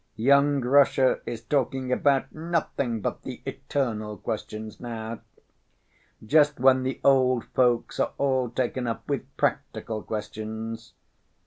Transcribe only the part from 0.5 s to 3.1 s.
Russia is talking about nothing